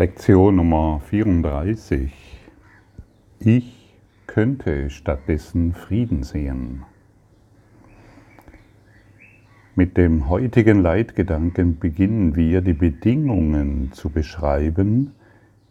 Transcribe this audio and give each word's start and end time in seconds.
Lektion 0.00 0.56
Nummer 0.56 1.02
34. 1.10 2.10
Ich 3.38 3.98
könnte 4.26 4.88
stattdessen 4.88 5.74
Frieden 5.74 6.22
sehen. 6.22 6.84
Mit 9.74 9.98
dem 9.98 10.30
heutigen 10.30 10.80
Leitgedanken 10.80 11.78
beginnen 11.78 12.34
wir 12.34 12.62
die 12.62 12.72
Bedingungen 12.72 13.92
zu 13.92 14.08
beschreiben, 14.08 15.12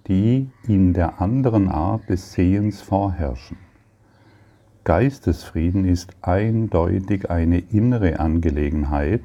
die 0.08 0.52
in 0.68 0.94
der 0.94 1.20
anderen 1.20 1.68
Art 1.68 2.08
des 2.08 2.32
Sehens 2.32 2.84
vorherrschen. 2.84 3.58
Geistesfrieden 4.84 5.86
ist 5.86 6.16
eindeutig 6.22 7.32
eine 7.32 7.58
innere 7.58 8.20
Angelegenheit, 8.20 9.24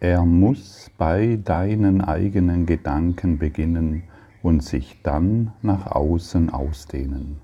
er 0.00 0.24
muss 0.24 0.90
bei 0.98 1.38
deinen 1.42 2.00
eigenen 2.00 2.66
Gedanken 2.66 3.38
beginnen 3.38 4.02
und 4.42 4.62
sich 4.62 5.00
dann 5.02 5.52
nach 5.62 5.86
außen 5.86 6.50
ausdehnen. 6.50 7.38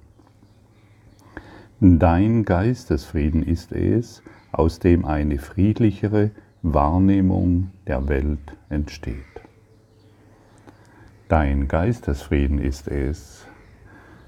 Dein 1.81 2.45
Geistesfrieden 2.45 3.43
ist 3.43 3.73
es, 3.73 4.23
aus 4.53 4.79
dem 4.79 5.05
eine 5.05 5.39
friedlichere 5.39 6.31
Wahrnehmung 6.63 7.73
der 7.87 8.07
Welt 8.09 8.57
entsteht. 8.69 9.17
Dein 11.29 11.67
Geistesfrieden 11.67 12.59
ist 12.59 12.87
es. 12.87 13.47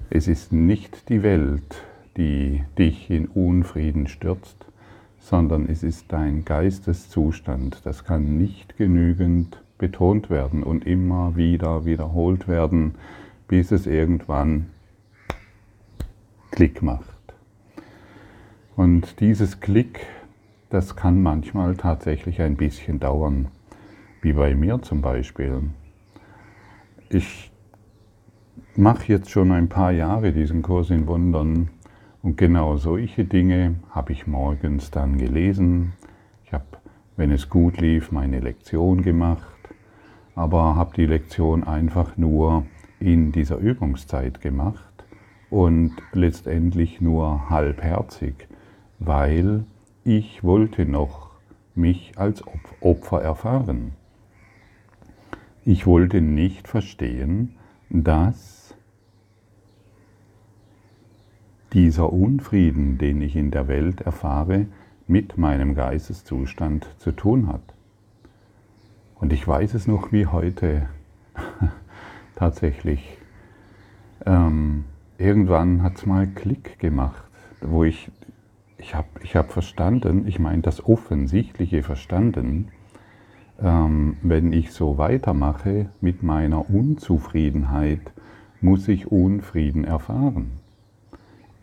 Es 0.09 0.27
ist 0.27 0.51
nicht 0.51 1.07
die 1.07 1.23
Welt, 1.23 1.83
die 2.17 2.63
dich 2.77 3.09
in 3.09 3.27
Unfrieden 3.27 4.07
stürzt, 4.07 4.65
sondern 5.25 5.67
es 5.67 5.81
ist 5.81 6.13
dein 6.13 6.45
Geisteszustand. 6.45 7.81
Das 7.83 8.03
kann 8.03 8.37
nicht 8.37 8.77
genügend 8.77 9.59
betont 9.79 10.29
werden 10.29 10.61
und 10.61 10.85
immer 10.85 11.35
wieder 11.35 11.83
wiederholt 11.83 12.47
werden, 12.47 12.93
bis 13.47 13.71
es 13.71 13.87
irgendwann 13.87 14.67
Klick 16.51 16.83
macht. 16.83 17.33
Und 18.75 19.19
dieses 19.19 19.61
Klick, 19.61 20.05
das 20.69 20.95
kann 20.95 21.23
manchmal 21.23 21.75
tatsächlich 21.75 22.39
ein 22.41 22.55
bisschen 22.55 22.99
dauern, 22.99 23.47
wie 24.21 24.33
bei 24.33 24.53
mir 24.53 24.79
zum 24.83 25.01
Beispiel. 25.01 25.63
Ich 27.09 27.51
mache 28.75 29.11
jetzt 29.11 29.31
schon 29.31 29.51
ein 29.51 29.69
paar 29.69 29.91
Jahre 29.91 30.33
diesen 30.33 30.61
Kurs 30.61 30.91
in 30.91 31.07
Wundern 31.07 31.69
und 32.25 32.37
genau 32.37 32.75
solche 32.77 33.23
Dinge 33.23 33.75
habe 33.91 34.11
ich 34.11 34.25
morgens 34.25 34.89
dann 34.89 35.19
gelesen. 35.19 35.93
Ich 36.43 36.53
habe, 36.53 36.65
wenn 37.17 37.29
es 37.29 37.51
gut 37.51 37.79
lief, 37.79 38.11
meine 38.11 38.39
Lektion 38.39 39.03
gemacht, 39.03 39.45
aber 40.33 40.75
habe 40.75 40.95
die 40.95 41.05
Lektion 41.05 41.63
einfach 41.63 42.17
nur 42.17 42.65
in 42.99 43.31
dieser 43.31 43.59
Übungszeit 43.59 44.41
gemacht 44.41 45.05
und 45.51 45.91
letztendlich 46.13 46.99
nur 46.99 47.51
halbherzig, 47.51 48.47
weil 48.97 49.63
ich 50.03 50.43
wollte 50.43 50.87
noch 50.87 51.29
mich 51.75 52.13
als 52.15 52.43
Opfer 52.81 53.21
erfahren. 53.21 53.91
Ich 55.63 55.85
wollte 55.85 56.21
nicht 56.21 56.67
verstehen, 56.67 57.55
dass 57.91 58.64
dieser 61.75 62.13
Unfrieden, 62.13 62.97
den 62.97 63.21
ich 63.21 63.35
in 63.35 63.51
der 63.51 63.67
Welt 63.67 63.99
erfahre, 63.99 64.65
mit 65.07 65.37
meinem 65.37 65.75
Geisteszustand 65.75 66.87
zu 66.99 67.11
tun 67.11 67.49
hat. 67.49 67.61
Und 69.15 69.33
ich 69.33 69.45
weiß 69.45 69.73
es 69.73 69.85
noch 69.85 70.13
wie 70.13 70.25
heute 70.25 70.87
tatsächlich. 72.35 73.17
Ähm, 74.25 74.85
irgendwann 75.17 75.83
hat 75.83 75.97
es 75.97 76.05
mal 76.05 76.27
Klick 76.27 76.79
gemacht, 76.79 77.23
wo 77.59 77.83
ich, 77.83 78.09
ich 78.77 78.95
habe 78.95 79.09
ich 79.21 79.35
hab 79.35 79.51
verstanden, 79.51 80.25
ich 80.27 80.39
meine 80.39 80.61
das 80.61 80.83
Offensichtliche 80.85 81.83
verstanden, 81.83 82.69
ähm, 83.61 84.15
wenn 84.21 84.53
ich 84.53 84.71
so 84.71 84.97
weitermache 84.97 85.89
mit 85.99 86.23
meiner 86.23 86.69
Unzufriedenheit, 86.69 88.13
muss 88.61 88.87
ich 88.87 89.11
Unfrieden 89.11 89.83
erfahren. 89.83 90.64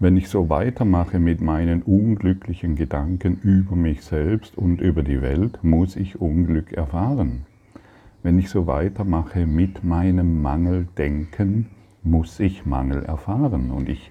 Wenn 0.02 0.16
ich 0.16 0.28
so 0.28 0.48
weitermache 0.48 1.20
mit 1.20 1.40
meinen 1.40 1.80
unglücklichen 1.80 2.74
Gedanken 2.74 3.38
über 3.44 3.76
mich 3.76 4.02
selbst 4.02 4.58
und 4.58 4.80
über 4.80 5.04
die 5.04 5.22
Welt, 5.22 5.62
muss 5.62 5.94
ich 5.94 6.20
Unglück 6.20 6.72
erfahren. 6.72 7.46
Wenn 8.24 8.36
ich 8.36 8.48
so 8.48 8.66
weitermache 8.66 9.46
mit 9.46 9.84
meinem 9.84 10.42
Mangeldenken, 10.42 11.68
muss 12.02 12.40
ich 12.40 12.66
Mangel 12.66 13.04
erfahren. 13.04 13.70
Und, 13.70 13.88
ich, 13.88 14.10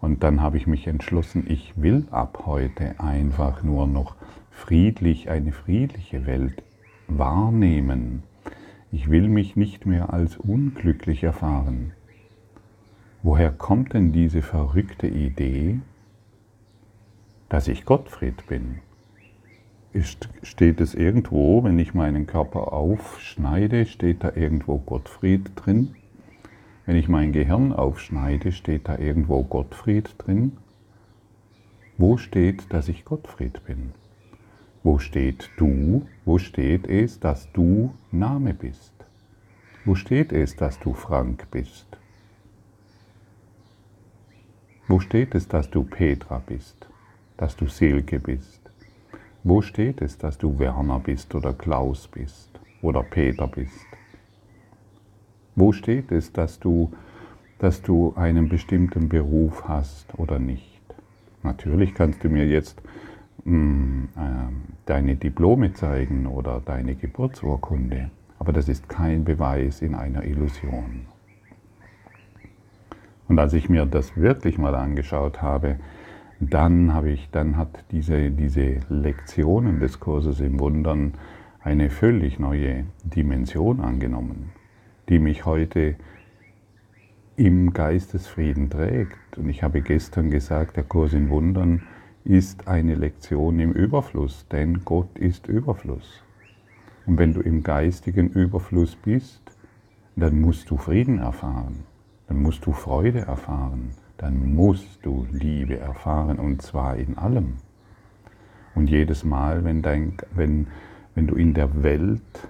und 0.00 0.22
dann 0.22 0.40
habe 0.40 0.56
ich 0.56 0.66
mich 0.66 0.86
entschlossen, 0.86 1.44
ich 1.46 1.74
will 1.76 2.06
ab 2.10 2.44
heute 2.46 2.98
einfach 2.98 3.62
nur 3.62 3.86
noch 3.86 4.14
friedlich 4.50 5.28
eine 5.28 5.52
friedliche 5.52 6.24
Welt 6.24 6.62
wahrnehmen. 7.08 8.22
Ich 8.90 9.10
will 9.10 9.28
mich 9.28 9.54
nicht 9.54 9.84
mehr 9.84 10.14
als 10.14 10.38
unglücklich 10.38 11.24
erfahren. 11.24 11.92
Woher 13.26 13.50
kommt 13.50 13.92
denn 13.92 14.12
diese 14.12 14.40
verrückte 14.40 15.08
Idee, 15.08 15.80
dass 17.48 17.66
ich 17.66 17.84
Gottfried 17.84 18.46
bin? 18.46 18.76
Steht 20.44 20.80
es 20.80 20.94
irgendwo, 20.94 21.64
wenn 21.64 21.76
ich 21.80 21.92
meinen 21.92 22.28
Körper 22.28 22.72
aufschneide, 22.72 23.86
steht 23.86 24.22
da 24.22 24.30
irgendwo 24.36 24.78
Gottfried 24.78 25.50
drin? 25.56 25.96
Wenn 26.84 26.94
ich 26.94 27.08
mein 27.08 27.32
Gehirn 27.32 27.72
aufschneide, 27.72 28.52
steht 28.52 28.86
da 28.86 28.96
irgendwo 28.96 29.42
Gottfried 29.42 30.14
drin? 30.18 30.58
Wo 31.98 32.18
steht, 32.18 32.72
dass 32.72 32.86
ich 32.86 33.04
Gottfried 33.04 33.60
bin? 33.64 33.90
Wo 34.84 35.00
steht 35.00 35.50
du? 35.56 36.06
Wo 36.24 36.38
steht 36.38 36.86
es, 36.86 37.18
dass 37.18 37.50
du 37.52 37.92
Name 38.12 38.54
bist? 38.54 38.94
Wo 39.84 39.96
steht 39.96 40.32
es, 40.32 40.54
dass 40.54 40.78
du 40.78 40.94
Frank 40.94 41.50
bist? 41.50 41.88
Wo 44.88 45.00
steht 45.00 45.34
es, 45.34 45.48
dass 45.48 45.68
du 45.68 45.82
Petra 45.82 46.40
bist, 46.46 46.88
dass 47.36 47.56
du 47.56 47.66
Silke 47.66 48.20
bist? 48.20 48.60
Wo 49.42 49.60
steht 49.60 50.00
es, 50.00 50.16
dass 50.16 50.38
du 50.38 50.60
Werner 50.60 51.00
bist 51.00 51.34
oder 51.34 51.52
Klaus 51.52 52.06
bist 52.06 52.60
oder 52.82 53.02
Peter 53.02 53.48
bist? 53.48 53.86
Wo 55.56 55.72
steht 55.72 56.12
es, 56.12 56.32
dass 56.32 56.60
du, 56.60 56.92
dass 57.58 57.82
du 57.82 58.12
einen 58.14 58.48
bestimmten 58.48 59.08
Beruf 59.08 59.66
hast 59.66 60.16
oder 60.18 60.38
nicht? 60.38 60.80
Natürlich 61.42 61.92
kannst 61.92 62.22
du 62.22 62.28
mir 62.28 62.46
jetzt 62.46 62.80
mh, 63.44 63.56
mm, 63.56 64.08
äh, 64.16 64.52
deine 64.84 65.16
Diplome 65.16 65.72
zeigen 65.72 66.26
oder 66.26 66.62
deine 66.64 66.94
Geburtsurkunde, 66.94 68.10
aber 68.38 68.52
das 68.52 68.68
ist 68.68 68.88
kein 68.88 69.24
Beweis 69.24 69.82
in 69.82 69.96
einer 69.96 70.22
Illusion. 70.22 71.06
Und 73.28 73.38
als 73.38 73.52
ich 73.54 73.68
mir 73.68 73.86
das 73.86 74.16
wirklich 74.16 74.58
mal 74.58 74.74
angeschaut 74.74 75.42
habe, 75.42 75.78
dann 76.38 76.92
habe 76.92 77.10
ich, 77.10 77.30
dann 77.30 77.56
hat 77.56 77.84
diese, 77.90 78.30
diese 78.30 78.80
Lektionen 78.88 79.80
des 79.80 80.00
Kurses 80.00 80.40
im 80.40 80.60
Wundern 80.60 81.14
eine 81.60 81.90
völlig 81.90 82.38
neue 82.38 82.84
Dimension 83.02 83.80
angenommen, 83.80 84.52
die 85.08 85.18
mich 85.18 85.44
heute 85.44 85.96
im 87.36 87.72
Geistesfrieden 87.72 88.70
trägt. 88.70 89.38
Und 89.38 89.48
ich 89.48 89.62
habe 89.62 89.80
gestern 89.80 90.30
gesagt, 90.30 90.76
der 90.76 90.84
Kurs 90.84 91.12
in 91.12 91.28
Wundern 91.28 91.82
ist 92.24 92.68
eine 92.68 92.94
Lektion 92.94 93.58
im 93.58 93.72
Überfluss, 93.72 94.46
denn 94.48 94.84
Gott 94.84 95.18
ist 95.18 95.48
Überfluss. 95.48 96.22
Und 97.06 97.18
wenn 97.18 97.34
du 97.34 97.40
im 97.40 97.62
geistigen 97.62 98.28
Überfluss 98.28 98.96
bist, 98.96 99.42
dann 100.16 100.40
musst 100.40 100.70
du 100.70 100.76
Frieden 100.76 101.18
erfahren 101.18 101.84
dann 102.28 102.42
musst 102.42 102.66
du 102.66 102.72
Freude 102.72 103.20
erfahren, 103.20 103.90
dann 104.18 104.54
musst 104.54 105.04
du 105.04 105.26
Liebe 105.30 105.78
erfahren 105.78 106.38
und 106.38 106.62
zwar 106.62 106.96
in 106.96 107.16
allem. 107.16 107.54
Und 108.74 108.90
jedes 108.90 109.24
Mal, 109.24 109.64
wenn, 109.64 109.82
dein, 109.82 110.16
wenn, 110.34 110.66
wenn 111.14 111.26
du 111.26 111.34
in 111.34 111.54
der 111.54 111.82
Welt 111.82 112.48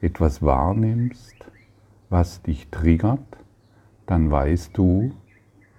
etwas 0.00 0.42
wahrnimmst, 0.42 1.34
was 2.08 2.42
dich 2.42 2.68
triggert, 2.70 3.20
dann 4.06 4.30
weißt 4.30 4.76
du, 4.76 5.12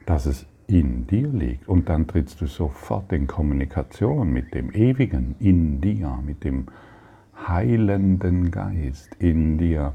dass 0.06 0.26
es 0.26 0.46
in 0.68 1.08
dir 1.08 1.28
liegt. 1.28 1.68
Und 1.68 1.90
dann 1.90 2.06
trittst 2.06 2.42
du 2.42 2.46
sofort 2.46 3.12
in 3.12 3.26
Kommunikation 3.26 4.32
mit 4.32 4.54
dem 4.54 4.72
Ewigen 4.72 5.36
in 5.40 5.82
dir, 5.82 6.20
mit 6.24 6.44
dem 6.44 6.68
heilenden 7.48 8.52
Geist 8.52 9.16
in 9.18 9.58
dir. 9.58 9.94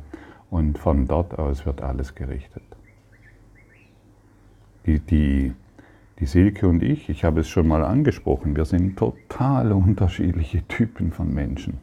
Und 0.50 0.78
von 0.78 1.06
dort 1.06 1.38
aus 1.38 1.64
wird 1.64 1.80
alles 1.80 2.14
gerichtet 2.16 2.63
die, 4.86 5.00
die, 5.00 5.52
die 6.18 6.26
Silke 6.26 6.68
und 6.68 6.82
ich, 6.82 7.08
ich 7.08 7.24
habe 7.24 7.40
es 7.40 7.48
schon 7.48 7.66
mal 7.68 7.84
angesprochen, 7.84 8.56
wir 8.56 8.64
sind 8.64 8.98
total 8.98 9.72
unterschiedliche 9.72 10.66
Typen 10.68 11.12
von 11.12 11.32
Menschen. 11.32 11.78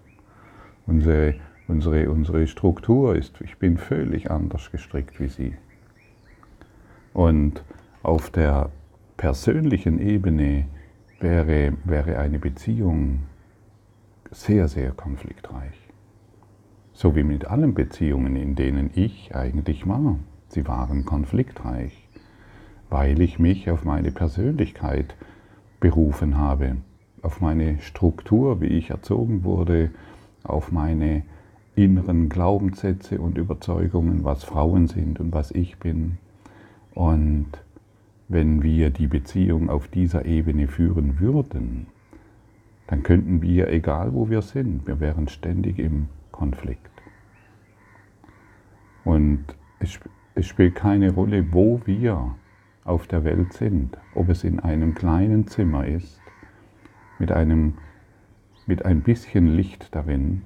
Unsere, 0.87 1.35
Unsere, 1.71 2.09
unsere 2.09 2.47
Struktur 2.47 3.15
ist, 3.15 3.39
ich 3.39 3.57
bin 3.57 3.77
völlig 3.77 4.29
anders 4.29 4.71
gestrickt 4.71 5.21
wie 5.21 5.29
Sie. 5.29 5.53
Und 7.13 7.63
auf 8.03 8.29
der 8.29 8.71
persönlichen 9.15 9.97
Ebene 9.97 10.65
wäre, 11.21 11.71
wäre 11.85 12.17
eine 12.17 12.39
Beziehung 12.39 13.23
sehr, 14.31 14.67
sehr 14.67 14.91
konfliktreich. 14.91 15.79
So 16.91 17.15
wie 17.15 17.23
mit 17.23 17.45
allen 17.45 17.73
Beziehungen, 17.73 18.35
in 18.35 18.55
denen 18.55 18.89
ich 18.93 19.33
eigentlich 19.33 19.87
war. 19.87 20.19
Sie 20.49 20.67
waren 20.67 21.05
konfliktreich, 21.05 22.00
weil 22.91 23.21
ich 23.21 23.39
mich 23.39 23.71
auf 23.71 23.85
meine 23.85 24.11
Persönlichkeit 24.11 25.15
berufen 25.79 26.37
habe, 26.37 26.75
auf 27.21 27.39
meine 27.39 27.79
Struktur, 27.79 28.59
wie 28.59 28.67
ich 28.67 28.89
erzogen 28.89 29.43
wurde, 29.45 29.91
auf 30.43 30.71
meine 30.71 31.23
inneren 31.73 32.27
Glaubenssätze 32.27 33.19
und 33.19 33.37
Überzeugungen, 33.37 34.25
was 34.25 34.43
Frauen 34.43 34.87
sind 34.87 35.21
und 35.21 35.33
was 35.33 35.51
ich 35.51 35.79
bin. 35.79 36.17
Und 36.93 37.47
wenn 38.27 38.61
wir 38.61 38.89
die 38.89 39.07
Beziehung 39.07 39.69
auf 39.69 39.87
dieser 39.87 40.25
Ebene 40.25 40.67
führen 40.67 41.19
würden, 41.19 41.87
dann 42.87 43.03
könnten 43.03 43.41
wir, 43.41 43.69
egal 43.69 44.13
wo 44.13 44.29
wir 44.29 44.41
sind, 44.41 44.85
wir 44.85 44.99
wären 44.99 45.29
ständig 45.29 45.79
im 45.79 46.09
Konflikt. 46.33 46.91
Und 49.05 49.45
es, 49.79 49.97
spielt 50.45 50.75
keine 50.75 51.13
Rolle, 51.13 51.53
wo 51.53 51.79
wir 51.85 52.35
auf 52.83 53.07
der 53.07 53.23
Welt 53.23 53.53
sind, 53.53 53.97
ob 54.15 54.29
es 54.29 54.43
in 54.43 54.59
einem 54.59 54.95
kleinen 54.95 55.47
Zimmer 55.47 55.85
ist, 55.85 56.19
mit, 57.19 57.31
einem, 57.31 57.77
mit 58.65 58.85
ein 58.85 59.01
bisschen 59.01 59.47
Licht 59.47 59.93
darin, 59.95 60.41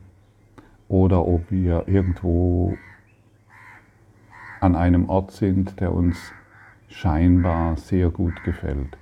oder 0.87 1.25
ob 1.25 1.49
wir 1.49 1.87
irgendwo 1.87 2.77
an 4.59 4.75
einem 4.75 5.09
Ort 5.09 5.31
sind, 5.31 5.79
der 5.79 5.93
uns 5.93 6.33
scheinbar 6.87 7.77
sehr 7.77 8.09
gut 8.09 8.43
gefällt. 8.43 8.97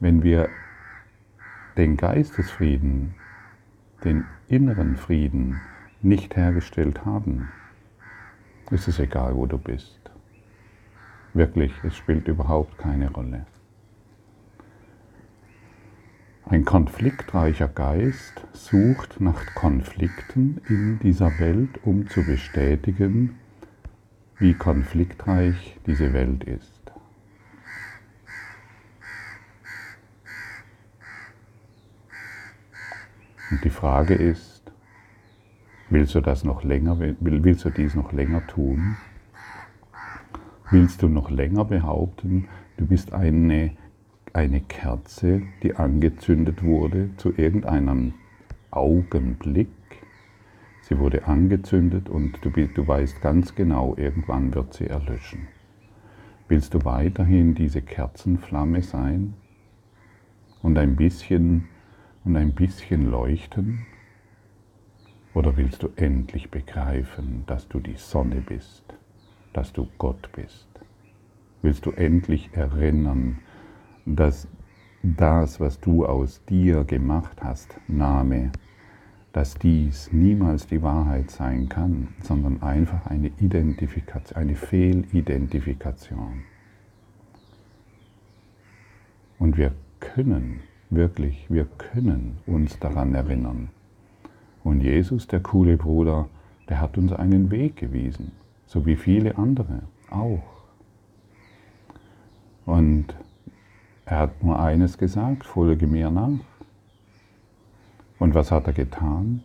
Wenn 0.00 0.22
wir 0.22 0.48
den 1.76 1.96
Geistesfrieden, 1.96 3.14
den 4.04 4.24
inneren 4.48 4.96
Frieden 4.96 5.60
nicht 6.02 6.36
hergestellt 6.36 7.04
haben, 7.04 7.48
ist 8.70 8.88
es 8.88 8.98
egal, 8.98 9.34
wo 9.36 9.46
du 9.46 9.58
bist. 9.58 10.11
Wirklich, 11.34 11.72
es 11.82 11.96
spielt 11.96 12.28
überhaupt 12.28 12.76
keine 12.76 13.10
Rolle. 13.10 13.46
Ein 16.44 16.66
konfliktreicher 16.66 17.68
Geist 17.68 18.46
sucht 18.52 19.20
nach 19.20 19.54
Konflikten 19.54 20.60
in 20.68 20.98
dieser 20.98 21.38
Welt, 21.38 21.80
um 21.84 22.08
zu 22.08 22.22
bestätigen, 22.22 23.38
wie 24.38 24.52
konfliktreich 24.52 25.78
diese 25.86 26.12
Welt 26.12 26.44
ist. 26.44 26.92
Und 33.50 33.64
die 33.64 33.70
Frage 33.70 34.14
ist, 34.14 34.70
willst 35.88 36.14
du 36.14 36.20
das 36.20 36.44
noch 36.44 36.62
länger, 36.64 36.98
willst 36.98 37.64
du 37.64 37.70
dies 37.70 37.94
noch 37.94 38.12
länger 38.12 38.46
tun? 38.46 38.96
Willst 40.72 41.02
du 41.02 41.08
noch 41.08 41.30
länger 41.30 41.66
behaupten, 41.66 42.48
du 42.78 42.86
bist 42.86 43.12
eine 43.12 43.72
eine 44.32 44.62
Kerze, 44.62 45.42
die 45.62 45.76
angezündet 45.76 46.62
wurde 46.62 47.10
zu 47.18 47.34
irgendeinem 47.36 48.14
Augenblick. 48.70 49.68
Sie 50.80 50.98
wurde 50.98 51.26
angezündet 51.26 52.08
und 52.08 52.42
du, 52.42 52.50
du 52.50 52.88
weißt 52.88 53.20
ganz 53.20 53.54
genau, 53.54 53.94
irgendwann 53.98 54.54
wird 54.54 54.72
sie 54.72 54.86
erlöschen. 54.86 55.48
Willst 56.48 56.72
du 56.72 56.84
weiterhin 56.86 57.54
diese 57.54 57.82
Kerzenflamme 57.82 58.80
sein 58.80 59.34
und 60.62 60.78
ein 60.78 60.96
bisschen 60.96 61.68
und 62.24 62.36
ein 62.36 62.54
bisschen 62.54 63.10
leuchten? 63.10 63.84
Oder 65.34 65.58
willst 65.58 65.82
du 65.82 65.90
endlich 65.96 66.50
begreifen, 66.50 67.44
dass 67.46 67.68
du 67.68 67.78
die 67.78 67.96
Sonne 67.96 68.40
bist, 68.40 68.91
dass 69.52 69.72
du 69.72 69.88
Gott 69.98 70.30
bist? 70.34 70.68
Willst 71.62 71.86
du 71.86 71.92
endlich 71.92 72.50
erinnern, 72.52 73.38
dass 74.04 74.48
das, 75.02 75.60
was 75.60 75.80
du 75.80 76.06
aus 76.06 76.44
dir 76.44 76.84
gemacht 76.84 77.42
hast, 77.42 77.76
Name, 77.88 78.52
dass 79.32 79.54
dies 79.54 80.12
niemals 80.12 80.66
die 80.66 80.82
Wahrheit 80.82 81.30
sein 81.30 81.68
kann, 81.68 82.08
sondern 82.20 82.62
einfach 82.62 83.06
eine 83.06 83.28
Identifikation, 83.40 84.36
eine 84.36 84.54
Fehlidentifikation. 84.54 86.42
Und 89.38 89.56
wir 89.56 89.72
können, 90.00 90.60
wirklich, 90.90 91.46
wir 91.48 91.64
können 91.64 92.38
uns 92.46 92.78
daran 92.78 93.14
erinnern. 93.14 93.70
Und 94.62 94.82
Jesus, 94.82 95.26
der 95.26 95.40
coole 95.40 95.76
Bruder, 95.76 96.28
der 96.68 96.80
hat 96.80 96.96
uns 96.98 97.12
einen 97.12 97.50
Weg 97.50 97.76
gewiesen, 97.76 98.32
so 98.72 98.86
wie 98.86 98.96
viele 98.96 99.36
andere 99.36 99.82
auch. 100.08 100.40
Und 102.64 103.14
er 104.06 104.18
hat 104.20 104.42
nur 104.42 104.58
eines 104.58 104.96
gesagt, 104.96 105.44
folge 105.44 105.86
mir 105.86 106.10
nach. 106.10 106.40
Und 108.18 108.34
was 108.34 108.50
hat 108.50 108.66
er 108.66 108.72
getan? 108.72 109.42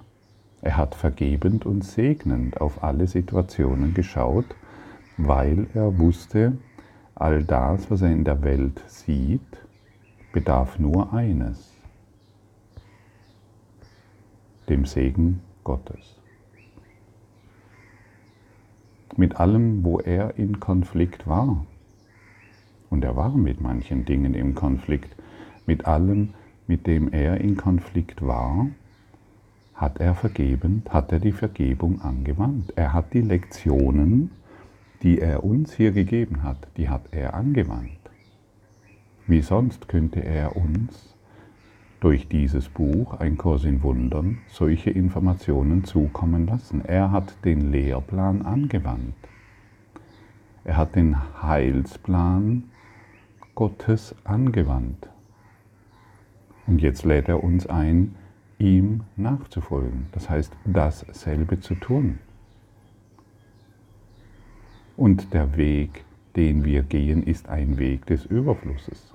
Er 0.62 0.78
hat 0.78 0.96
vergebend 0.96 1.66
und 1.66 1.84
segnend 1.84 2.62
auf 2.62 2.82
alle 2.86 3.06
Situationen 3.06 3.94
geschaut, 3.94 4.56
weil 5.18 5.68
er 5.74 6.00
wusste, 6.00 6.58
all 7.14 7.44
das, 7.44 7.92
was 7.92 8.04
er 8.04 8.12
in 8.12 8.24
der 8.24 8.42
Welt 8.44 8.82
sieht, 8.88 9.42
bedarf 10.32 10.80
nur 10.80 11.12
eines, 11.12 11.74
dem 14.70 14.86
Segen 14.86 15.42
Gottes. 15.66 16.17
Mit 19.18 19.40
allem, 19.40 19.84
wo 19.84 20.00
er 20.00 20.38
in 20.38 20.60
Konflikt 20.60 21.26
war, 21.28 21.66
und 22.90 23.04
er 23.04 23.16
war 23.16 23.36
mit 23.36 23.60
manchen 23.60 24.06
Dingen 24.06 24.34
im 24.36 24.56
Konflikt. 24.56 25.16
Mit 25.66 25.86
allem, 25.86 26.30
mit 26.68 26.88
dem 26.88 27.12
er 27.12 27.42
in 27.42 27.58
Konflikt 27.58 28.22
war, 28.22 28.68
hat 29.74 30.00
er 30.00 30.16
vergeben, 30.16 30.84
hat 30.90 31.12
er 31.12 31.20
die 31.20 31.32
Vergebung 31.32 32.02
angewandt. 32.02 32.74
Er 32.76 32.94
hat 32.94 33.14
die 33.14 33.22
Lektionen, 33.22 34.32
die 35.02 35.20
er 35.20 35.44
uns 35.44 35.74
hier 35.74 35.92
gegeben 35.92 36.44
hat, 36.44 36.68
die 36.78 36.88
hat 36.88 37.06
er 37.12 37.34
angewandt. 37.34 37.92
Wie 39.26 39.42
sonst 39.42 39.88
könnte 39.88 40.24
er 40.24 40.56
uns 40.56 41.17
durch 42.00 42.28
dieses 42.28 42.70
Buch, 42.70 43.20
ein 43.20 43.38
Kurs 43.38 43.64
in 43.64 43.82
Wundern, 43.82 44.40
solche 44.48 44.92
Informationen 44.92 45.84
zukommen 45.84 46.46
lassen. 46.48 46.86
Er 46.86 47.12
hat 47.12 47.34
den 47.44 47.72
Lehrplan 47.72 48.44
angewandt. 48.44 49.16
Er 50.64 50.78
hat 50.78 50.96
den 50.96 51.18
Heilsplan 51.42 52.64
Gottes 53.56 54.14
angewandt. 54.24 55.10
Und 56.68 56.82
jetzt 56.82 57.06
lädt 57.06 57.30
er 57.30 57.44
uns 57.44 57.66
ein, 57.66 58.16
ihm 58.60 59.02
nachzufolgen. 59.16 60.08
Das 60.12 60.30
heißt, 60.30 60.54
dasselbe 60.66 61.60
zu 61.60 61.76
tun. 61.76 62.20
Und 64.98 65.34
der 65.34 65.58
Weg, 65.58 66.04
den 66.36 66.66
wir 66.66 66.84
gehen, 66.84 67.24
ist 67.24 67.50
ein 67.50 67.78
Weg 67.78 68.06
des 68.08 68.26
Überflusses. 68.26 69.14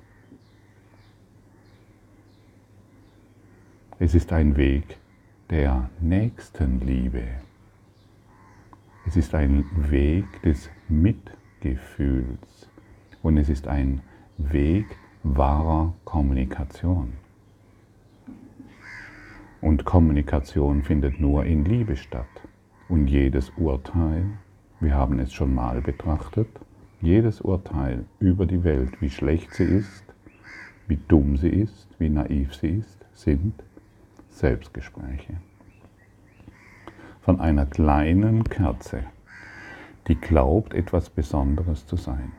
Es 4.04 4.16
ist 4.16 4.32
ein 4.32 4.56
Weg 4.56 4.98
der 5.48 5.88
Nächstenliebe. 6.00 7.22
Es 9.06 9.16
ist 9.16 9.32
ein 9.32 9.64
Weg 9.76 10.24
des 10.42 10.68
Mitgefühls. 10.88 12.68
Und 13.22 13.36
es 13.36 13.48
ist 13.48 13.68
ein 13.68 14.00
Weg 14.38 14.86
wahrer 15.22 15.94
Kommunikation. 16.04 17.12
Und 19.60 19.84
Kommunikation 19.84 20.82
findet 20.82 21.20
nur 21.20 21.44
in 21.44 21.64
Liebe 21.64 21.94
statt. 21.94 22.26
Und 22.88 23.06
jedes 23.06 23.50
Urteil, 23.50 24.24
wir 24.80 24.94
haben 24.94 25.20
es 25.20 25.32
schon 25.32 25.54
mal 25.54 25.80
betrachtet, 25.80 26.48
jedes 27.00 27.40
Urteil 27.40 28.04
über 28.18 28.46
die 28.46 28.64
Welt, 28.64 29.00
wie 29.00 29.10
schlecht 29.10 29.54
sie 29.54 29.62
ist, 29.62 30.02
wie 30.88 30.98
dumm 31.06 31.36
sie 31.36 31.50
ist, 31.50 31.86
wie 32.00 32.08
naiv 32.08 32.52
sie 32.56 32.78
ist, 32.78 33.06
sind 33.14 33.54
Selbstgespräche. 34.32 35.34
Von 37.20 37.40
einer 37.40 37.66
kleinen 37.66 38.44
Kerze, 38.44 39.04
die 40.08 40.16
glaubt, 40.16 40.74
etwas 40.74 41.10
Besonderes 41.10 41.86
zu 41.86 41.96
sein. 41.96 42.32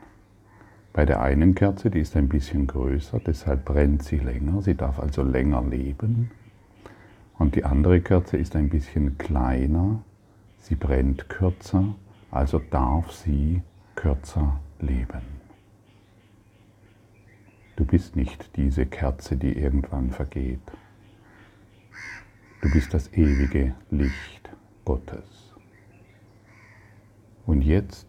Bei 0.92 1.06
der 1.06 1.22
einen 1.22 1.54
Kerze, 1.54 1.90
die 1.90 2.00
ist 2.00 2.16
ein 2.16 2.28
bisschen 2.28 2.66
größer, 2.66 3.20
deshalb 3.26 3.64
brennt 3.64 4.02
sie 4.02 4.18
länger, 4.18 4.62
sie 4.62 4.74
darf 4.74 5.00
also 5.00 5.22
länger 5.22 5.62
leben. 5.62 6.30
Und 7.38 7.56
die 7.56 7.64
andere 7.64 8.00
Kerze 8.00 8.36
ist 8.36 8.54
ein 8.54 8.68
bisschen 8.68 9.18
kleiner 9.18 10.00
sie 10.64 10.76
brennt 10.76 11.28
kürzer, 11.28 11.94
also 12.30 12.58
darf 12.58 13.12
sie 13.12 13.62
kürzer 13.94 14.60
leben. 14.80 15.22
Du 17.76 17.84
bist 17.84 18.16
nicht 18.16 18.56
diese 18.56 18.86
Kerze, 18.86 19.36
die 19.36 19.58
irgendwann 19.58 20.10
vergeht. 20.10 20.60
Du 22.64 22.70
bist 22.70 22.94
das 22.94 23.12
ewige 23.12 23.74
Licht 23.90 24.48
Gottes. 24.86 25.52
Und 27.44 27.60
jetzt 27.60 28.06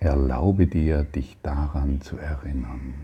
erlaube 0.00 0.66
dir, 0.66 1.04
dich 1.04 1.36
daran 1.42 2.00
zu 2.00 2.16
erinnern. 2.16 2.94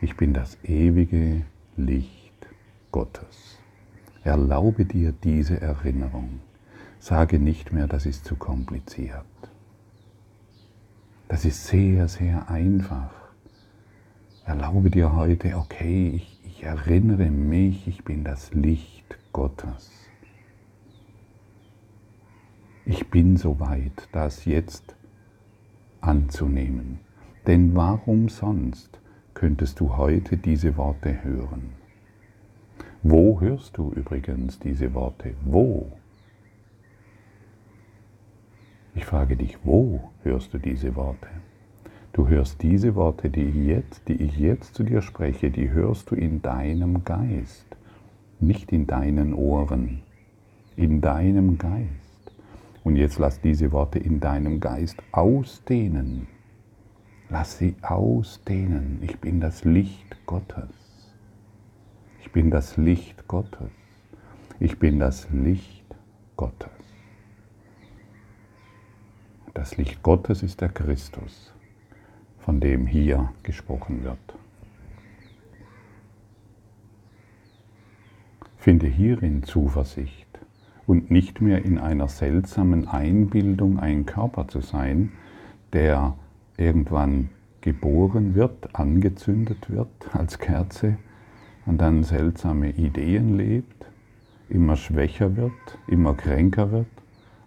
Ich 0.00 0.16
bin 0.16 0.34
das 0.34 0.58
ewige 0.64 1.44
Licht 1.76 2.48
Gottes. 2.90 3.60
Erlaube 4.24 4.86
dir 4.86 5.12
diese 5.12 5.60
Erinnerung. 5.60 6.40
Sage 6.98 7.38
nicht 7.38 7.72
mehr, 7.72 7.86
das 7.86 8.06
ist 8.06 8.24
zu 8.24 8.34
kompliziert. 8.34 9.24
Das 11.28 11.44
ist 11.44 11.64
sehr, 11.68 12.08
sehr 12.08 12.50
einfach. 12.50 13.12
Erlaube 14.44 14.90
dir 14.90 15.14
heute, 15.14 15.56
okay, 15.56 16.08
ich, 16.08 16.37
ich 16.58 16.64
erinnere 16.64 17.30
mich, 17.30 17.86
ich 17.86 18.02
bin 18.02 18.24
das 18.24 18.52
Licht 18.52 19.16
Gottes. 19.32 20.08
Ich 22.84 23.08
bin 23.10 23.36
soweit, 23.36 24.08
das 24.10 24.44
jetzt 24.44 24.96
anzunehmen. 26.00 26.98
Denn 27.46 27.76
warum 27.76 28.28
sonst 28.28 29.00
könntest 29.34 29.78
du 29.78 29.96
heute 29.96 30.36
diese 30.36 30.76
Worte 30.76 31.22
hören? 31.22 31.74
Wo 33.04 33.40
hörst 33.40 33.78
du 33.78 33.92
übrigens 33.92 34.58
diese 34.58 34.92
Worte? 34.94 35.34
Wo? 35.44 35.92
Ich 38.96 39.04
frage 39.04 39.36
dich, 39.36 39.58
wo 39.62 40.10
hörst 40.24 40.52
du 40.52 40.58
diese 40.58 40.96
Worte? 40.96 41.28
Du 42.18 42.26
hörst 42.26 42.64
diese 42.64 42.96
Worte, 42.96 43.30
die 43.30 43.44
ich 43.44 43.54
jetzt, 43.54 44.08
die 44.08 44.20
ich 44.20 44.36
jetzt 44.36 44.74
zu 44.74 44.82
dir 44.82 45.02
spreche, 45.02 45.52
die 45.52 45.70
hörst 45.70 46.10
du 46.10 46.16
in 46.16 46.42
deinem 46.42 47.04
Geist, 47.04 47.76
nicht 48.40 48.72
in 48.72 48.88
deinen 48.88 49.32
Ohren, 49.34 50.02
in 50.74 51.00
deinem 51.00 51.58
Geist. 51.58 52.32
Und 52.82 52.96
jetzt 52.96 53.20
lass 53.20 53.40
diese 53.40 53.70
Worte 53.70 54.00
in 54.00 54.18
deinem 54.18 54.58
Geist 54.58 55.00
ausdehnen. 55.12 56.26
Lass 57.28 57.56
sie 57.56 57.76
ausdehnen. 57.82 58.98
Ich 59.02 59.20
bin 59.20 59.40
das 59.40 59.64
Licht 59.64 60.16
Gottes. 60.26 61.14
Ich 62.20 62.32
bin 62.32 62.50
das 62.50 62.76
Licht 62.76 63.28
Gottes. 63.28 63.70
Ich 64.58 64.80
bin 64.80 64.98
das 64.98 65.30
Licht 65.30 65.86
Gottes. 66.36 66.72
Das 69.54 69.76
Licht 69.76 70.02
Gottes 70.02 70.42
ist 70.42 70.60
der 70.60 70.70
Christus, 70.70 71.54
von 72.48 72.60
dem 72.60 72.86
hier 72.86 73.30
gesprochen 73.42 74.04
wird. 74.04 74.16
Finde 78.56 78.86
hierin 78.86 79.42
Zuversicht 79.42 80.26
und 80.86 81.10
nicht 81.10 81.42
mehr 81.42 81.62
in 81.62 81.76
einer 81.76 82.08
seltsamen 82.08 82.88
Einbildung 82.88 83.78
ein 83.78 84.06
Körper 84.06 84.48
zu 84.48 84.62
sein, 84.62 85.12
der 85.74 86.16
irgendwann 86.56 87.28
geboren 87.60 88.34
wird, 88.34 88.74
angezündet 88.74 89.68
wird 89.68 90.14
als 90.14 90.38
Kerze 90.38 90.96
und 91.66 91.82
dann 91.82 92.02
seltsame 92.02 92.70
Ideen 92.70 93.36
lebt, 93.36 93.90
immer 94.48 94.76
schwächer 94.76 95.36
wird, 95.36 95.52
immer 95.86 96.14
kränker 96.14 96.72
wird 96.72 96.86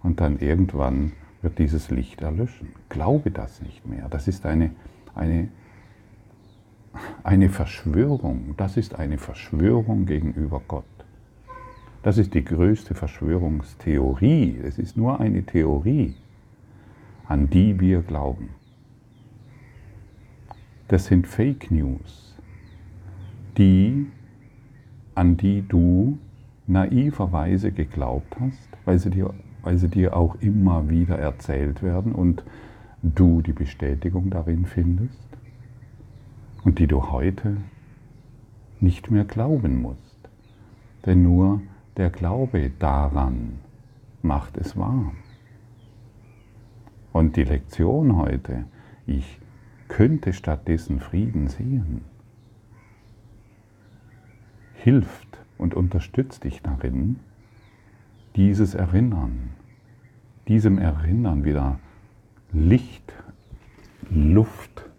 und 0.03 0.19
dann 0.19 0.37
irgendwann 0.37 1.13
wird 1.41 1.59
dieses 1.59 1.89
Licht 1.89 2.21
erlöschen. 2.21 2.69
Glaube 2.89 3.31
das 3.31 3.61
nicht 3.61 3.85
mehr. 3.87 4.07
Das 4.09 4.27
ist 4.27 4.45
eine, 4.45 4.71
eine, 5.15 5.49
eine 7.23 7.49
Verschwörung. 7.49 8.53
Das 8.57 8.77
ist 8.77 8.95
eine 8.95 9.17
Verschwörung 9.17 10.05
gegenüber 10.05 10.61
Gott. 10.67 10.85
Das 12.03 12.17
ist 12.17 12.33
die 12.33 12.43
größte 12.43 12.95
Verschwörungstheorie. 12.95 14.59
Es 14.63 14.79
ist 14.79 14.97
nur 14.97 15.19
eine 15.19 15.43
Theorie, 15.43 16.15
an 17.27 17.49
die 17.49 17.79
wir 17.79 18.01
glauben. 18.01 18.49
Das 20.87 21.05
sind 21.05 21.27
Fake 21.27 21.71
News, 21.71 22.35
die, 23.57 24.07
an 25.15 25.37
die 25.37 25.65
du 25.65 26.17
naiverweise 26.67 27.71
geglaubt 27.71 28.35
hast, 28.39 28.69
weil 28.83 28.99
sie 28.99 29.09
dir 29.09 29.33
weil 29.63 29.77
sie 29.77 29.89
dir 29.89 30.15
auch 30.15 30.35
immer 30.41 30.89
wieder 30.89 31.17
erzählt 31.17 31.83
werden 31.83 32.13
und 32.13 32.43
du 33.03 33.41
die 33.41 33.53
Bestätigung 33.53 34.29
darin 34.29 34.65
findest 34.65 35.27
und 36.63 36.79
die 36.79 36.87
du 36.87 37.11
heute 37.11 37.57
nicht 38.79 39.11
mehr 39.11 39.25
glauben 39.25 39.81
musst. 39.81 40.17
Denn 41.05 41.23
nur 41.23 41.61
der 41.97 42.09
Glaube 42.09 42.71
daran 42.79 43.59
macht 44.21 44.57
es 44.57 44.77
wahr. 44.77 45.11
Und 47.11 47.35
die 47.35 47.43
Lektion 47.43 48.15
heute, 48.15 48.65
ich 49.05 49.39
könnte 49.87 50.31
stattdessen 50.31 50.99
Frieden 50.99 51.47
sehen, 51.47 52.05
hilft 54.75 55.27
und 55.57 55.75
unterstützt 55.75 56.43
dich 56.43 56.61
darin, 56.61 57.19
dieses 58.35 58.75
Erinnern, 58.75 59.49
diesem 60.47 60.77
Erinnern 60.77 61.43
wieder 61.43 61.79
Licht, 62.51 63.13
Luft 64.09 64.89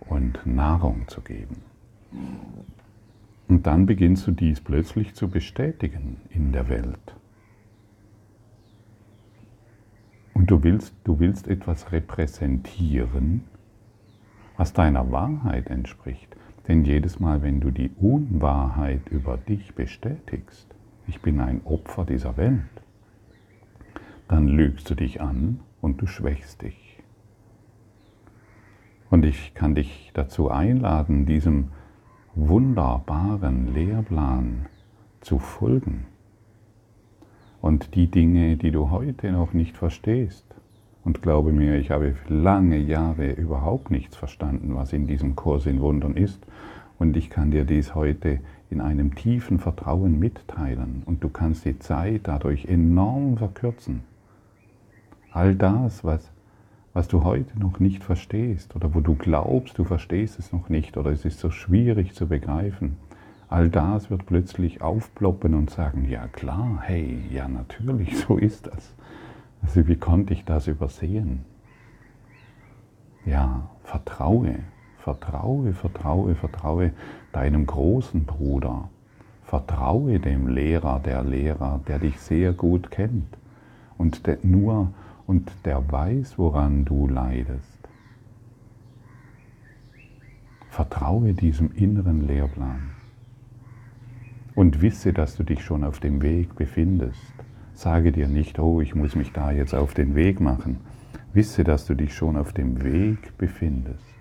und 0.00 0.44
Nahrung 0.46 1.08
zu 1.08 1.20
geben. 1.20 1.62
Und 3.48 3.66
dann 3.66 3.86
beginnst 3.86 4.26
du 4.26 4.32
dies 4.32 4.60
plötzlich 4.60 5.14
zu 5.14 5.28
bestätigen 5.28 6.20
in 6.30 6.52
der 6.52 6.68
Welt. 6.68 7.14
Und 10.34 10.50
du 10.50 10.62
willst, 10.62 10.94
du 11.04 11.18
willst 11.18 11.48
etwas 11.48 11.92
repräsentieren, 11.92 13.44
was 14.56 14.72
deiner 14.72 15.10
Wahrheit 15.10 15.68
entspricht. 15.68 16.36
Denn 16.68 16.84
jedes 16.84 17.20
Mal, 17.20 17.42
wenn 17.42 17.60
du 17.60 17.70
die 17.70 17.90
Unwahrheit 17.90 19.08
über 19.08 19.36
dich 19.36 19.74
bestätigst, 19.74 20.65
ich 21.06 21.20
bin 21.20 21.40
ein 21.40 21.60
Opfer 21.64 22.04
dieser 22.04 22.36
Welt, 22.36 22.60
dann 24.28 24.48
lügst 24.48 24.90
du 24.90 24.94
dich 24.94 25.20
an 25.20 25.60
und 25.80 26.00
du 26.00 26.06
schwächst 26.06 26.62
dich. 26.62 27.02
Und 29.10 29.24
ich 29.24 29.54
kann 29.54 29.74
dich 29.74 30.10
dazu 30.14 30.50
einladen, 30.50 31.26
diesem 31.26 31.68
wunderbaren 32.34 33.72
Lehrplan 33.72 34.66
zu 35.20 35.38
folgen. 35.38 36.06
Und 37.60 37.94
die 37.94 38.10
Dinge, 38.10 38.56
die 38.56 38.72
du 38.72 38.90
heute 38.90 39.30
noch 39.32 39.52
nicht 39.52 39.76
verstehst, 39.76 40.44
und 41.04 41.22
glaube 41.22 41.52
mir, 41.52 41.76
ich 41.76 41.92
habe 41.92 42.16
lange 42.28 42.78
Jahre 42.78 43.30
überhaupt 43.30 43.92
nichts 43.92 44.16
verstanden, 44.16 44.74
was 44.74 44.92
in 44.92 45.06
diesem 45.06 45.36
Kurs 45.36 45.66
in 45.66 45.80
Wundern 45.80 46.16
ist, 46.16 46.44
und 46.98 47.16
ich 47.16 47.30
kann 47.30 47.50
dir 47.50 47.64
dies 47.64 47.94
heute 47.94 48.40
in 48.70 48.80
einem 48.80 49.14
tiefen 49.14 49.58
Vertrauen 49.58 50.18
mitteilen 50.18 51.02
und 51.06 51.22
du 51.22 51.28
kannst 51.28 51.64
die 51.64 51.78
Zeit 51.78 52.22
dadurch 52.24 52.66
enorm 52.66 53.36
verkürzen. 53.36 54.02
All 55.30 55.54
das, 55.54 56.02
was, 56.02 56.30
was 56.94 57.08
du 57.08 57.22
heute 57.22 57.58
noch 57.58 57.78
nicht 57.78 58.02
verstehst 58.02 58.74
oder 58.74 58.94
wo 58.94 59.00
du 59.00 59.14
glaubst, 59.14 59.78
du 59.78 59.84
verstehst 59.84 60.38
es 60.38 60.52
noch 60.52 60.68
nicht 60.68 60.96
oder 60.96 61.10
es 61.10 61.24
ist 61.24 61.38
so 61.38 61.50
schwierig 61.50 62.14
zu 62.14 62.26
begreifen, 62.26 62.96
all 63.48 63.68
das 63.68 64.10
wird 64.10 64.26
plötzlich 64.26 64.80
aufploppen 64.82 65.54
und 65.54 65.70
sagen, 65.70 66.08
ja 66.08 66.26
klar, 66.28 66.80
hey, 66.82 67.20
ja 67.30 67.48
natürlich, 67.48 68.16
so 68.26 68.36
ist 68.36 68.66
das. 68.66 68.94
Also 69.62 69.86
wie 69.86 69.96
konnte 69.96 70.32
ich 70.32 70.44
das 70.44 70.66
übersehen? 70.66 71.44
Ja, 73.24 73.70
vertraue, 73.82 74.60
Vertraue, 75.06 75.72
vertraue, 75.72 76.34
vertraue 76.34 76.90
deinem 77.30 77.64
großen 77.64 78.24
Bruder. 78.24 78.88
Vertraue 79.44 80.18
dem 80.18 80.48
Lehrer, 80.48 80.98
der 80.98 81.22
Lehrer, 81.22 81.80
der 81.86 82.00
dich 82.00 82.18
sehr 82.18 82.52
gut 82.52 82.90
kennt 82.90 83.38
und 83.98 84.26
der 84.26 84.38
nur 84.42 84.92
und 85.28 85.52
der 85.64 85.92
weiß, 85.92 86.38
woran 86.38 86.84
du 86.84 87.06
leidest. 87.06 87.78
Vertraue 90.70 91.34
diesem 91.34 91.70
inneren 91.76 92.26
Lehrplan 92.26 92.90
und 94.56 94.82
wisse, 94.82 95.12
dass 95.12 95.36
du 95.36 95.44
dich 95.44 95.62
schon 95.62 95.84
auf 95.84 96.00
dem 96.00 96.20
Weg 96.20 96.56
befindest. 96.56 97.32
Sage 97.74 98.10
dir 98.10 98.26
nicht, 98.26 98.58
oh, 98.58 98.80
ich 98.80 98.96
muss 98.96 99.14
mich 99.14 99.30
da 99.32 99.52
jetzt 99.52 99.72
auf 99.72 99.94
den 99.94 100.16
Weg 100.16 100.40
machen. 100.40 100.78
Wisse, 101.32 101.62
dass 101.62 101.86
du 101.86 101.94
dich 101.94 102.12
schon 102.12 102.36
auf 102.36 102.52
dem 102.52 102.82
Weg 102.82 103.38
befindest. 103.38 104.15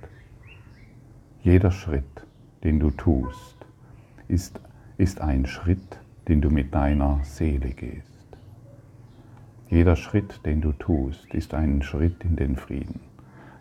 Jeder 1.45 1.69
Schritt, 1.69 2.25
den 2.63 2.79
du 2.79 2.89
tust, 2.89 3.55
ist, 4.27 4.59
ist 4.97 5.21
ein 5.21 5.45
Schritt, 5.45 5.99
den 6.27 6.41
du 6.41 6.49
mit 6.49 6.73
deiner 6.73 7.19
Seele 7.21 7.69
gehst. 7.69 8.25
Jeder 9.69 9.95
Schritt, 9.95 10.43
den 10.43 10.61
du 10.61 10.71
tust, 10.71 11.31
ist 11.35 11.53
ein 11.53 11.83
Schritt 11.83 12.23
in 12.23 12.35
den 12.35 12.55
Frieden. 12.55 12.99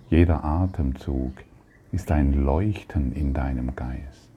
Jeder 0.09 0.43
Atemzug 0.45 1.35
ist 1.93 2.11
ein 2.11 2.33
Leuchten 2.33 3.13
in 3.13 3.35
deinem 3.35 3.77
Geist. 3.77 4.33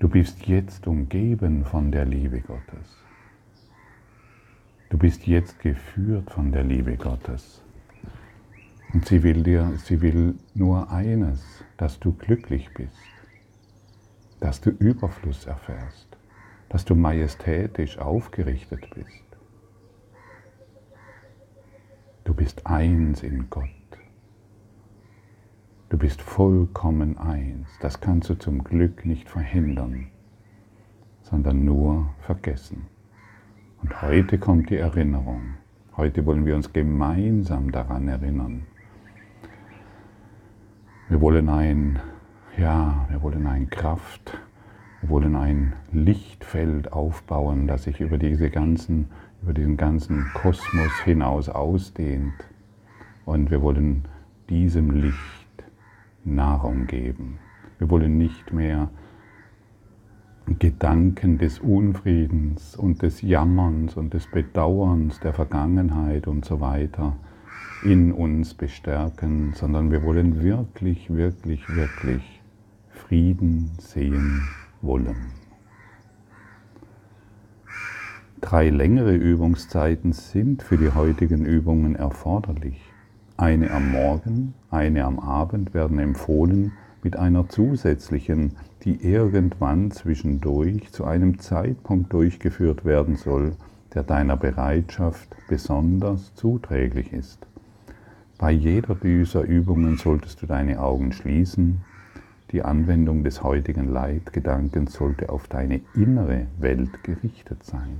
Du 0.00 0.08
bist 0.08 0.46
jetzt 0.46 0.86
umgeben 0.86 1.66
von 1.66 1.92
der 1.92 2.06
Liebe 2.06 2.40
Gottes. 2.40 2.96
Du 4.88 4.96
bist 4.96 5.26
jetzt 5.26 5.60
geführt 5.60 6.30
von 6.30 6.50
der 6.50 6.64
Liebe 6.64 6.96
Gottes. 6.96 7.60
Und 8.92 9.06
sie 9.06 9.22
will 9.22 9.42
dir, 9.42 9.72
sie 9.84 10.00
will 10.00 10.34
nur 10.54 10.90
eines, 10.90 11.64
dass 11.76 12.00
du 12.00 12.12
glücklich 12.12 12.72
bist, 12.74 12.96
dass 14.40 14.60
du 14.60 14.70
Überfluss 14.70 15.46
erfährst, 15.46 16.16
dass 16.68 16.84
du 16.84 16.94
majestätisch 16.94 17.98
aufgerichtet 17.98 18.88
bist. 18.94 19.24
Du 22.24 22.34
bist 22.34 22.66
eins 22.66 23.22
in 23.22 23.48
Gott. 23.50 23.68
Du 25.90 25.96
bist 25.96 26.20
vollkommen 26.20 27.16
eins. 27.16 27.68
Das 27.80 28.00
kannst 28.00 28.28
du 28.28 28.34
zum 28.34 28.64
Glück 28.64 29.06
nicht 29.06 29.28
verhindern, 29.30 30.08
sondern 31.22 31.64
nur 31.64 32.14
vergessen. 32.20 32.86
Und 33.82 34.02
heute 34.02 34.38
kommt 34.38 34.68
die 34.68 34.76
Erinnerung. 34.76 35.54
Heute 35.96 36.26
wollen 36.26 36.44
wir 36.44 36.54
uns 36.56 36.72
gemeinsam 36.72 37.72
daran 37.72 38.08
erinnern. 38.08 38.66
Wir 41.10 41.22
wollen 41.22 41.48
ein, 41.48 42.00
ja, 42.58 43.06
wir 43.08 43.22
wollen 43.22 43.46
ein 43.46 43.70
Kraft, 43.70 44.36
wir 45.00 45.08
wollen 45.08 45.36
ein 45.36 45.72
Lichtfeld 45.90 46.92
aufbauen, 46.92 47.66
das 47.66 47.84
sich 47.84 48.02
über 48.02 48.18
diese 48.18 48.50
ganzen, 48.50 49.08
über 49.42 49.54
diesen 49.54 49.78
ganzen 49.78 50.26
Kosmos 50.34 50.92
hinaus 51.04 51.48
ausdehnt. 51.48 52.34
Und 53.24 53.50
wir 53.50 53.62
wollen 53.62 54.04
diesem 54.50 54.90
Licht 54.90 55.16
Nahrung 56.24 56.86
geben. 56.86 57.38
Wir 57.78 57.88
wollen 57.88 58.18
nicht 58.18 58.52
mehr 58.52 58.90
Gedanken 60.58 61.38
des 61.38 61.58
Unfriedens 61.58 62.76
und 62.76 63.00
des 63.00 63.22
Jammerns 63.22 63.96
und 63.96 64.12
des 64.12 64.26
Bedauerns 64.26 65.20
der 65.20 65.32
Vergangenheit 65.32 66.26
und 66.26 66.44
so 66.44 66.60
weiter 66.60 67.16
in 67.82 68.12
uns 68.12 68.54
bestärken, 68.54 69.52
sondern 69.54 69.90
wir 69.90 70.02
wollen 70.02 70.42
wirklich, 70.42 71.14
wirklich, 71.14 71.68
wirklich 71.68 72.22
Frieden 72.90 73.70
sehen 73.78 74.42
wollen. 74.82 75.16
Drei 78.40 78.70
längere 78.70 79.16
Übungszeiten 79.16 80.12
sind 80.12 80.62
für 80.62 80.76
die 80.76 80.92
heutigen 80.92 81.44
Übungen 81.44 81.96
erforderlich. 81.96 82.80
Eine 83.36 83.72
am 83.72 83.90
Morgen, 83.90 84.54
eine 84.70 85.04
am 85.04 85.18
Abend 85.18 85.74
werden 85.74 85.98
empfohlen 85.98 86.72
mit 87.02 87.16
einer 87.16 87.48
zusätzlichen, 87.48 88.52
die 88.84 89.02
irgendwann 89.04 89.90
zwischendurch 89.90 90.90
zu 90.92 91.04
einem 91.04 91.38
Zeitpunkt 91.40 92.12
durchgeführt 92.12 92.84
werden 92.84 93.16
soll, 93.16 93.56
der 93.94 94.04
deiner 94.04 94.36
Bereitschaft 94.36 95.28
besonders 95.48 96.34
zuträglich 96.34 97.12
ist. 97.12 97.47
Bei 98.38 98.52
jeder 98.52 98.94
dieser 98.94 99.42
Übungen 99.42 99.96
solltest 99.96 100.40
du 100.40 100.46
deine 100.46 100.80
Augen 100.80 101.12
schließen. 101.12 101.80
Die 102.52 102.62
Anwendung 102.62 103.24
des 103.24 103.42
heutigen 103.42 103.92
Leitgedankens 103.92 104.92
sollte 104.92 105.28
auf 105.28 105.48
deine 105.48 105.80
innere 105.94 106.46
Welt 106.58 107.02
gerichtet 107.02 107.64
sein. 107.64 107.98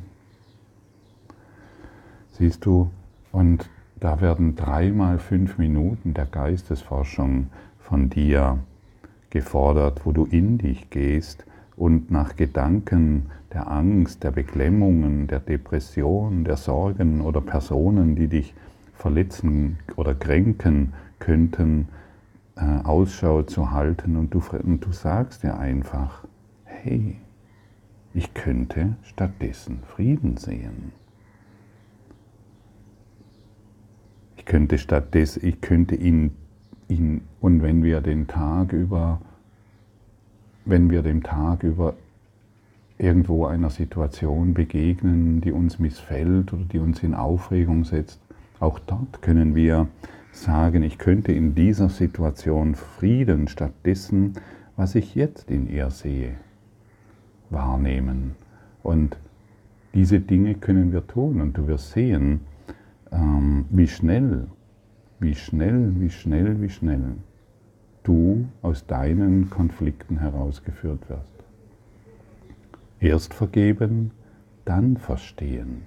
Siehst 2.30 2.64
du, 2.64 2.88
und 3.32 3.68
da 3.98 4.20
werden 4.20 4.54
dreimal 4.54 5.18
fünf 5.18 5.58
Minuten 5.58 6.14
der 6.14 6.26
Geistesforschung 6.26 7.48
von 7.80 8.08
dir 8.08 8.58
gefordert, 9.30 10.02
wo 10.04 10.12
du 10.12 10.24
in 10.24 10.58
dich 10.58 10.88
gehst 10.88 11.44
und 11.76 12.12
nach 12.12 12.36
Gedanken 12.36 13.26
der 13.52 13.68
Angst, 13.68 14.22
der 14.22 14.30
Beklemmungen, 14.30 15.26
der 15.26 15.40
Depression, 15.40 16.44
der 16.44 16.56
Sorgen 16.56 17.22
oder 17.22 17.40
Personen, 17.40 18.14
die 18.14 18.28
dich 18.28 18.54
verletzen 18.98 19.78
oder 19.96 20.14
kränken 20.14 20.92
könnten, 21.20 21.88
äh, 22.56 22.82
Ausschau 22.84 23.42
zu 23.42 23.70
halten 23.70 24.16
und 24.16 24.34
du, 24.34 24.42
und 24.64 24.84
du 24.84 24.92
sagst 24.92 25.44
dir 25.44 25.58
einfach, 25.58 26.24
hey, 26.64 27.16
ich 28.12 28.34
könnte 28.34 28.96
stattdessen 29.02 29.80
Frieden 29.84 30.36
sehen. 30.36 30.92
Ich 34.36 34.44
könnte 34.44 34.78
stattdessen, 34.78 35.46
ich 35.46 35.60
könnte 35.60 35.94
ihn, 35.94 36.32
ihn, 36.88 37.20
und 37.40 37.62
wenn 37.62 37.84
wir 37.84 38.00
den 38.00 38.26
Tag 38.26 38.72
über, 38.72 39.20
wenn 40.64 40.90
wir 40.90 41.02
dem 41.02 41.22
Tag 41.22 41.62
über 41.62 41.94
irgendwo 42.98 43.46
einer 43.46 43.70
Situation 43.70 44.54
begegnen, 44.54 45.40
die 45.40 45.52
uns 45.52 45.78
missfällt 45.78 46.52
oder 46.52 46.64
die 46.64 46.80
uns 46.80 47.02
in 47.04 47.14
Aufregung 47.14 47.84
setzt, 47.84 48.20
auch 48.60 48.78
dort 48.78 49.22
können 49.22 49.54
wir 49.54 49.88
sagen, 50.32 50.82
ich 50.82 50.98
könnte 50.98 51.32
in 51.32 51.54
dieser 51.54 51.88
Situation 51.88 52.74
Frieden 52.74 53.48
stattdessen, 53.48 54.34
was 54.76 54.94
ich 54.94 55.14
jetzt 55.14 55.50
in 55.50 55.68
ihr 55.68 55.90
sehe, 55.90 56.34
wahrnehmen. 57.50 58.36
Und 58.82 59.16
diese 59.94 60.20
Dinge 60.20 60.54
können 60.54 60.92
wir 60.92 61.06
tun 61.06 61.40
und 61.40 61.56
du 61.56 61.66
wirst 61.66 61.92
sehen, 61.92 62.40
ähm, 63.10 63.66
wie 63.70 63.88
schnell, 63.88 64.46
wie 65.18 65.34
schnell, 65.34 65.92
wie 65.98 66.10
schnell, 66.10 66.60
wie 66.60 66.70
schnell 66.70 67.16
du 68.02 68.46
aus 68.62 68.86
deinen 68.86 69.50
Konflikten 69.50 70.18
herausgeführt 70.18 71.08
wirst. 71.08 71.34
Erst 73.00 73.34
vergeben, 73.34 74.12
dann 74.64 74.96
verstehen 74.96 75.82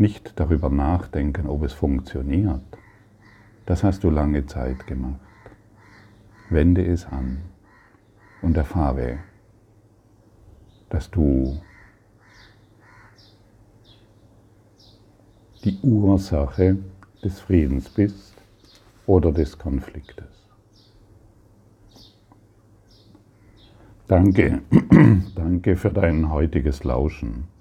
nicht 0.00 0.32
darüber 0.40 0.70
nachdenken, 0.70 1.46
ob 1.46 1.62
es 1.62 1.74
funktioniert. 1.74 2.62
Das 3.66 3.84
hast 3.84 4.02
du 4.02 4.08
lange 4.10 4.46
Zeit 4.46 4.86
gemacht. 4.86 5.20
Wende 6.48 6.84
es 6.84 7.04
an 7.06 7.42
und 8.40 8.56
erfahre, 8.56 9.18
dass 10.88 11.10
du 11.10 11.60
die 15.64 15.78
Ursache 15.82 16.78
des 17.22 17.38
Friedens 17.38 17.90
bist 17.90 18.34
oder 19.06 19.30
des 19.32 19.58
Konfliktes. 19.58 20.48
Danke, 24.08 24.62
danke 25.36 25.76
für 25.76 25.90
dein 25.90 26.30
heutiges 26.30 26.84
Lauschen 26.84 27.59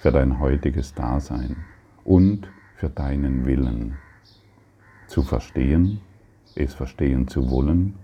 für 0.00 0.12
dein 0.12 0.38
heutiges 0.38 0.94
Dasein 0.94 1.56
und 2.04 2.48
für 2.76 2.88
deinen 2.88 3.46
Willen 3.46 3.96
zu 5.08 5.22
verstehen, 5.22 6.00
es 6.54 6.74
verstehen 6.74 7.26
zu 7.26 7.50
wollen, 7.50 7.94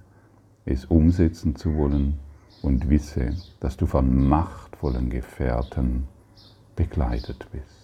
es 0.64 0.86
umsetzen 0.86 1.54
zu 1.54 1.76
wollen 1.76 2.18
und 2.62 2.88
wisse, 2.88 3.36
dass 3.60 3.76
du 3.76 3.86
von 3.86 4.28
machtvollen 4.28 5.10
Gefährten 5.10 6.08
begleitet 6.74 7.46
bist. 7.52 7.83